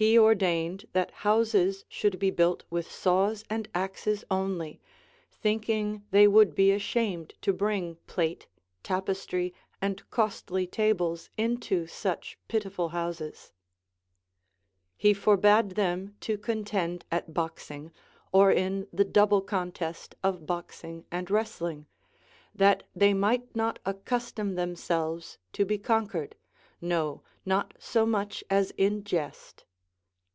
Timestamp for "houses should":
1.26-2.20